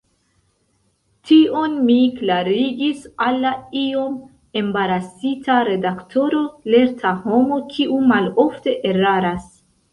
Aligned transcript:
Tion 1.31 1.75
mi 1.89 1.97
klarigis 2.21 3.03
al 3.27 3.37
la 3.45 3.53
iom 3.83 4.17
embarasita 4.63 5.61
redaktoro, 5.71 6.43
lerta 6.77 7.15
homo, 7.29 7.63
kiu 7.77 8.05
malofte 8.17 8.79
eraras. 8.97 9.51